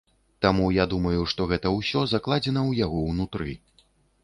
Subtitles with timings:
[0.45, 3.51] Таму я думаю, што гэта ўсё закладзена ў яго ўнутры.